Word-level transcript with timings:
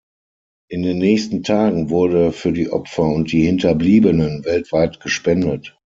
In 0.71 0.81
den 0.81 0.97
nächsten 0.97 1.43
Tagen 1.43 1.91
wurde 1.91 2.31
für 2.31 2.51
die 2.51 2.71
Opfer 2.71 3.03
und 3.03 3.31
die 3.31 3.43
Hinterbliebenen 3.45 4.43
weltweit 4.45 4.99
gespendet. 4.99 5.77